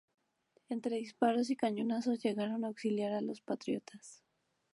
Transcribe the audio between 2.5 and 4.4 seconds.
a auxiliar a los patriotas.